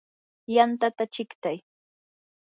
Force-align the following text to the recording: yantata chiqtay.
yantata 0.53 1.03
chiqtay. 1.13 1.57